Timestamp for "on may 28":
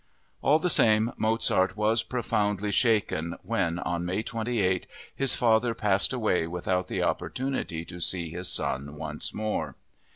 3.77-4.87